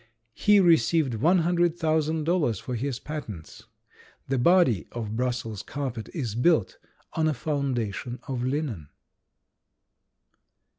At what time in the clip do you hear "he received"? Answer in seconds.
0.33-1.13